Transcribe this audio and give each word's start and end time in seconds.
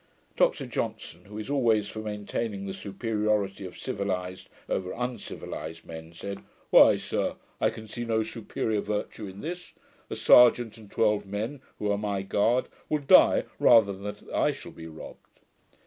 Dr 0.35 0.65
Johnson, 0.65 1.25
who 1.25 1.37
is 1.37 1.47
always 1.47 1.87
for 1.87 1.99
maintaining 1.99 2.65
the 2.65 2.73
superiority 2.73 3.67
of 3.67 3.77
civilized 3.77 4.49
over 4.67 4.91
uncivilized 4.97 5.85
men, 5.85 6.11
said, 6.11 6.39
'Why, 6.71 6.97
sir, 6.97 7.35
I 7.59 7.69
can 7.69 7.85
see 7.85 8.03
no 8.03 8.23
superiour 8.23 8.81
virtue 8.81 9.27
in 9.27 9.41
this. 9.41 9.73
A 10.09 10.15
serjeant 10.15 10.75
and 10.79 10.89
twelve 10.89 11.27
men, 11.27 11.61
who 11.77 11.91
are 11.91 11.99
my 11.99 12.23
guard, 12.23 12.67
will 12.89 12.97
die, 12.97 13.43
rather 13.59 13.93
than 13.93 14.03
that 14.05 14.27
I 14.33 14.51
shall 14.53 14.71
be 14.71 14.87
robbed.' 14.87 15.41